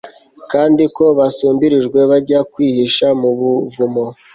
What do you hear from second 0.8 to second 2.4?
ko basumbirijwe bajya